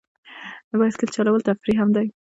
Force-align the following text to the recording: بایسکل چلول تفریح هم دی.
بایسکل 0.79 1.09
چلول 1.15 1.41
تفریح 1.49 1.77
هم 1.81 1.89
دی. 1.95 2.07